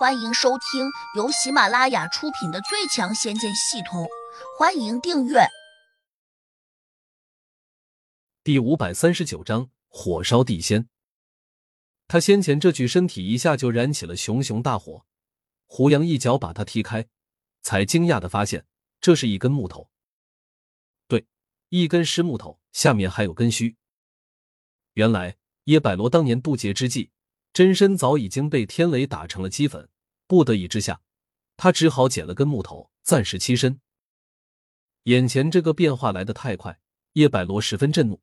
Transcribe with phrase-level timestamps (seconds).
[0.00, 4.04] 欢迎收听由喜马拉雅出品的《最强仙剑系统》，
[4.58, 5.40] 欢迎订阅。
[8.42, 10.88] 第五百三十九章：火烧地仙。
[12.08, 15.04] 他先前这具身体一下就燃起了熊熊大火，
[15.66, 17.06] 胡杨一脚把他踢开，
[17.60, 18.64] 才惊讶的发现
[19.02, 19.90] 这是一根木头。
[21.08, 21.26] 对，
[21.68, 23.76] 一根湿木头，下面还有根须。
[24.94, 27.10] 原来叶百罗当年渡劫之际。
[27.52, 29.88] 真身早已经被天雷打成了齑粉，
[30.26, 31.00] 不得已之下，
[31.56, 33.80] 他只好捡了根木头暂时栖身。
[35.04, 36.78] 眼前这个变化来得太快，
[37.14, 38.20] 叶百罗十分震怒。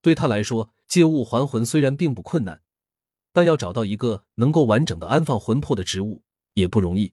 [0.00, 2.62] 对他来说，借物还魂虽然并不困难，
[3.32, 6.22] 但要找到一个能够完整的安放魂魄的植物
[6.54, 7.12] 也不容易。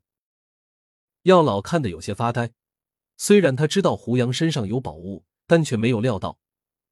[1.24, 2.52] 药老看得有些发呆，
[3.18, 6.40] 虽然他知道胡杨身上有宝物，但却没有料到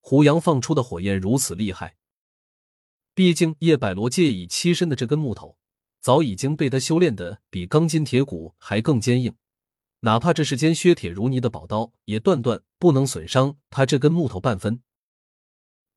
[0.02, 1.97] 胡杨放出的火焰如此厉害。
[3.18, 5.58] 毕竟叶百罗借以栖身的这根木头，
[6.00, 9.36] 早已经被他修炼的比钢筋铁骨还更坚硬，
[10.02, 14.84] 哪怕这世间削铁如泥的宝刀，也断断不能损伤他这根木头半分。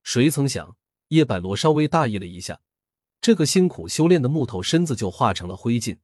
[0.02, 2.62] 谁曾想，叶百罗稍微大意了一下，
[3.20, 5.98] 这个辛苦修炼的木头身子就化成了灰烬。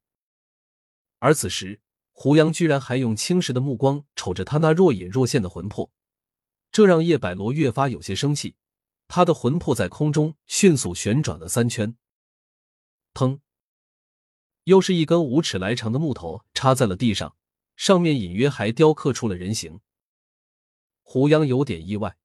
[1.19, 1.81] 而此时，
[2.13, 5.91] 胡杨居然还用轻视的目光瞅着他那若隐若现的魂魄，
[6.71, 8.57] 这让叶百罗越发有些生气。
[9.09, 11.97] 他的魂魄在空中迅速旋转了三圈，
[13.15, 13.41] 砰！
[14.65, 17.37] 又是一根五尺来长的木头插在了地上，
[17.77, 19.81] 上面隐约还雕刻出了人形。
[21.03, 22.19] 胡杨有点意外，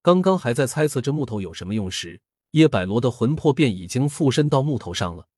[0.00, 5.28] 刚刚还在猜测这木头有什么用时，叶百罗的魂魄便已经附身到木头上了。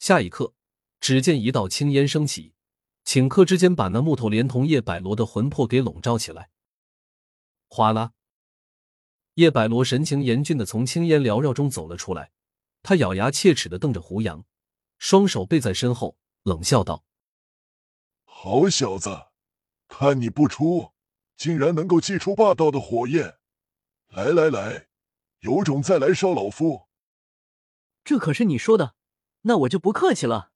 [0.00, 0.52] 下一刻，
[0.98, 2.54] 只见一道青烟升起，
[3.04, 6.50] 顷刻之间把那木头连同叶百罗的魂魄给笼罩起来。
[7.68, 8.14] 哗啦！
[9.36, 12.32] 叶百罗神情严峻的从青烟缭绕中走了出来，
[12.82, 14.42] 他咬牙切齿的瞪着胡杨，
[14.96, 17.04] 双手背在身后，冷笑道
[18.24, 19.26] ：“好小子，
[19.88, 20.92] 看你不出，
[21.36, 23.36] 竟然能够祭出霸道的火焰！
[24.08, 24.86] 来来来，
[25.40, 26.86] 有种再来烧老夫！”
[28.04, 28.94] 这可是你说的，
[29.42, 30.52] 那我就不客气了。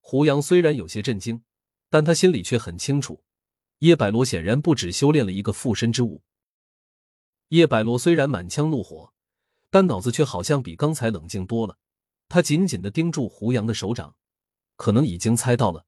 [0.00, 1.42] 胡杨虽然有些震惊，
[1.88, 3.24] 但他心里却很清楚，
[3.78, 6.22] 叶百罗显然不止修炼了一个附身之物。
[7.54, 9.12] 叶百罗虽然满腔怒火，
[9.70, 11.78] 但脑子却好像比刚才冷静多了。
[12.28, 14.16] 他紧紧的盯住胡杨的手掌，
[14.74, 15.86] 可能已经猜到了，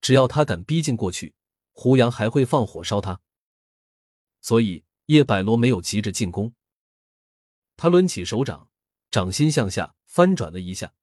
[0.00, 1.34] 只要他敢逼近过去，
[1.72, 3.20] 胡杨还会放火烧他。
[4.40, 6.54] 所以叶百罗没有急着进攻，
[7.76, 8.68] 他抡起手掌，
[9.10, 10.94] 掌心向下翻转了一下，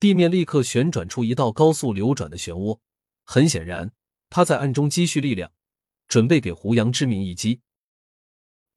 [0.00, 2.80] 地面立刻旋转出一道高速流转的漩涡。
[3.22, 3.92] 很显然，
[4.28, 5.52] 他在暗中积蓄力量，
[6.08, 7.60] 准备给胡杨致命一击。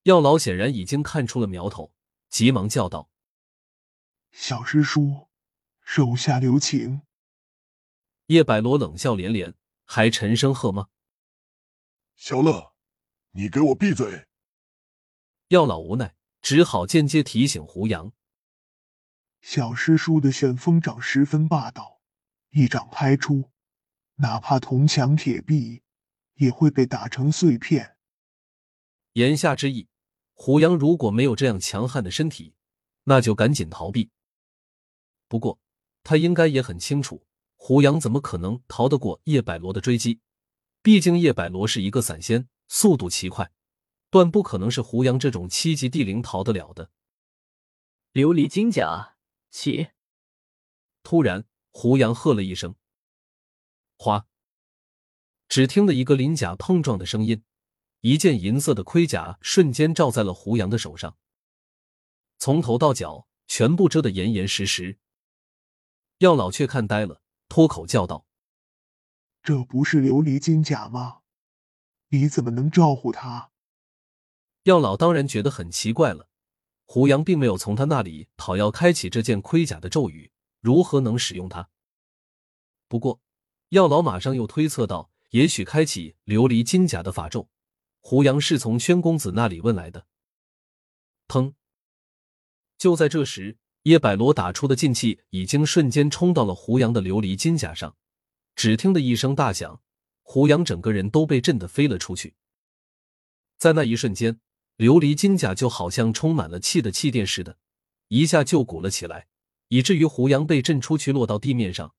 [0.06, 1.92] 药老显然已经看出了苗头，
[2.30, 3.10] 急忙叫道
[4.30, 5.30] ：“小师叔，
[5.82, 7.02] 手下留情。”
[8.28, 10.90] 叶百罗冷笑连连，还沉声喝骂
[12.16, 12.76] ：“小乐，
[13.32, 14.28] 你给我闭嘴！”
[15.50, 18.14] 药老无奈，只好间接提醒胡杨
[19.42, 22.00] ：“小师叔的旋风掌十分霸道，
[22.52, 23.52] 一掌拍出，
[24.18, 25.82] 哪怕铜墙铁壁
[26.36, 27.98] 也会被打成碎片。”
[29.14, 29.90] 言下之意。
[30.36, 32.54] 胡杨如果没有这样强悍的身体，
[33.06, 34.12] 那就赶紧逃避。
[35.28, 35.60] 不过
[36.04, 37.26] 他应该也很清楚，
[37.56, 40.20] 胡杨怎么可能逃得过叶百罗的追击？
[40.84, 43.52] 毕竟叶百罗是一个散仙，速度奇快，
[44.12, 46.92] 断不可能是胡杨这种七级地灵逃得了的。
[48.14, 49.18] 琉璃金甲
[49.50, 49.88] 起！
[51.02, 52.76] 突然，胡杨喝了一声，
[53.98, 54.28] 哗！
[55.48, 57.44] 只听得一个鳞甲碰撞的声音。
[58.06, 61.18] 一件银色的盔甲瞬间罩在了胡杨的手上，
[62.38, 65.00] 从头到脚全部遮得严严实实。
[66.20, 68.28] 药老却看呆了，脱口叫道
[69.42, 71.22] ：“这不是琉璃金甲吗？
[72.10, 73.50] 你怎么能照顾他？”
[74.66, 76.30] 药老当然觉得很奇怪了，
[76.86, 81.72] 胡杨并没有从他那里讨要开启这件盔甲的咒语，如何能使用它？
[82.88, 83.20] 不过，
[83.70, 87.50] 药老马上又推测到，也许开启琉璃金甲的法咒。
[88.08, 90.06] 胡杨是从宣公子那里问来的。
[91.28, 91.56] 砰！
[92.78, 97.96] 就在这时，叶百罗打出的劲气已经瞬间冲到了胡杨的琉璃金甲上。
[98.56, 99.82] 只听得一声大响，
[100.22, 102.36] 胡杨整个人都被震得飞了出去。
[103.58, 104.40] 在那一瞬间，
[104.78, 107.58] 琉璃金甲就好像充满了气的气垫似的，
[108.10, 109.26] 一下就鼓了起来，
[109.70, 111.96] 以至于胡杨被震出去，落到地面上。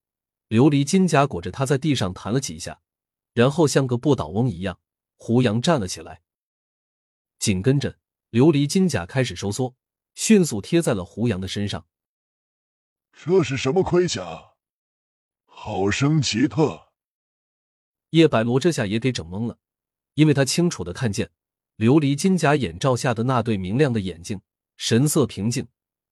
[0.51, 2.81] 琉璃金甲裹着他在地上弹了几下，
[3.35, 4.79] 然后像个不倒翁一样。
[5.17, 6.23] 胡杨站了起来，
[7.39, 7.99] 紧跟着
[8.31, 9.75] 琉璃金甲开始收缩，
[10.15, 11.87] 迅速贴在了胡杨的身上。
[13.13, 14.55] 这是什么盔甲？
[15.47, 16.93] 好生奇特。
[18.11, 19.59] 叶百罗这下也给整懵了，
[20.15, 21.33] 因为他清楚的看见
[21.77, 24.41] 琉璃金甲眼罩下的那对明亮的眼睛，
[24.77, 25.67] 神色平静。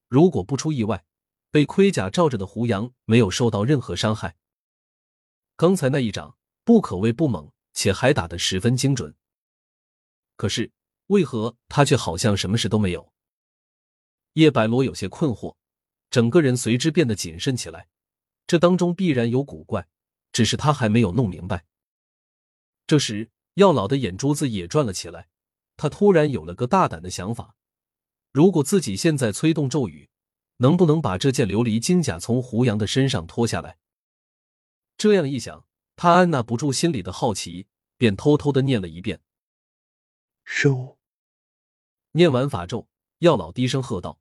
[0.09, 1.05] 如果不出意外，
[1.51, 4.37] 被盔甲罩着的胡杨没有受到任何伤害。
[5.57, 9.15] 刚才那一掌不可谓不猛，且还打得十分精准。
[10.37, 10.73] 可是
[11.09, 13.13] 为何他却好像什么事都没有？
[14.33, 15.57] 叶百罗有些困惑，
[16.11, 17.89] 整个人随之变得谨慎起来。
[18.47, 19.87] 这当中必然有古怪，
[20.33, 21.65] 只是他还没有弄明白。
[22.87, 25.29] 这时，药老的眼珠子也转了起来，
[25.77, 27.57] 他突然有了个大胆的想法：
[28.33, 30.11] 如果自己现在催动咒语，
[30.59, 33.79] 能不能把这件琉璃金甲从胡杨的身上脱下来？
[34.99, 39.21] 这样一想，他按捺不住心里的好奇，便偷偷的念了一遍。
[40.45, 40.99] 收。
[42.13, 42.89] 念完法咒，
[43.19, 44.21] 药老低声喝道。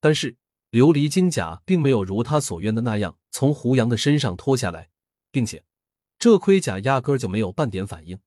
[0.00, 0.36] 但是
[0.70, 4.90] 琉璃金甲并没有如他所愿的那样从胡杨的身上脱下来，
[5.30, 5.64] 并且
[6.18, 8.20] 这盔甲压根就没有半点反应。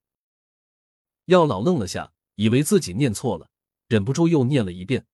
[1.26, 3.50] 药老愣了下，以为自己念错了，
[3.88, 5.06] 忍不住又念了一遍，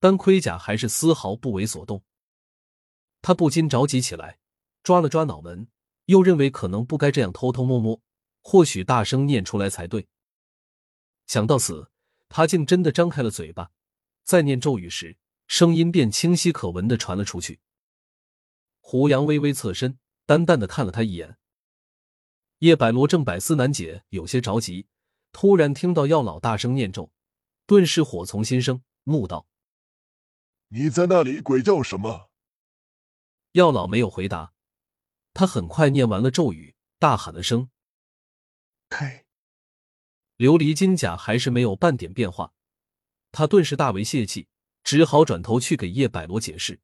[0.00, 2.02] 但盔甲还是丝毫不为所动。
[3.22, 4.38] 他不禁着急起来，
[4.82, 5.68] 抓了抓脑门，
[6.06, 8.00] 又认为可能不该这样偷偷摸摸，
[8.40, 10.08] 或许大声念出来才对。
[11.26, 11.90] 想到此，
[12.28, 13.70] 他竟真的张开了嘴巴，
[14.24, 15.16] 在念咒语时。
[15.46, 17.60] 声音便清晰可闻的传了出去。
[18.80, 21.36] 胡杨微微侧身，淡淡的看了他一眼。
[22.60, 24.86] 叶百罗正百思难解，有些着急，
[25.32, 27.12] 突然听到药老大声念咒，
[27.66, 29.46] 顿时火从心生，怒道
[30.68, 32.30] ：“你在那里鬼叫什么？”
[33.52, 34.53] 药老没有回答，
[35.34, 37.68] 他很快念完了咒语，大喊了声
[38.88, 39.26] ：“开！”
[40.38, 42.54] 琉璃金甲还是没有半点变化，
[43.30, 44.48] 他顿时大为泄气。
[44.84, 46.78] 只好转头去给叶百罗解释：“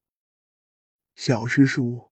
[1.16, 2.10] 小师叔，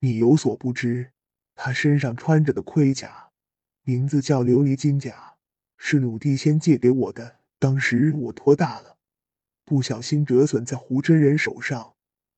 [0.00, 1.12] 你有所不知，
[1.54, 3.30] 他身上穿着的盔甲，
[3.80, 5.38] 名字叫琉璃金甲，
[5.78, 7.38] 是鲁地仙借给我的。
[7.58, 8.98] 当时我托大了，
[9.64, 11.96] 不小心折损在胡真人手上，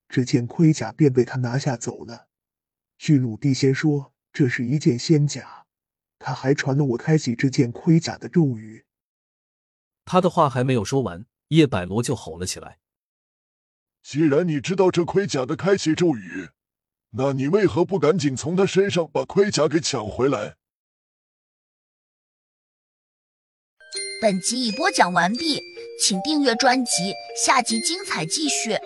[0.08, 2.28] 这件盔甲便被他拿下走了。
[3.02, 5.66] 据鲁帝先说，这是一件仙甲，
[6.20, 8.86] 他还传了我开启这件盔甲的咒语。”
[10.06, 12.78] 他的话还没有说完，叶百罗就吼了起来。
[14.04, 16.50] 既然你知道这盔甲的开启咒语，
[17.10, 20.54] 那你为何不赶紧从他身上把盔甲给抢回来？
[24.20, 25.60] 本集已播讲完毕，
[26.00, 27.12] 请订阅专辑，
[27.44, 28.78] 下集精彩继续。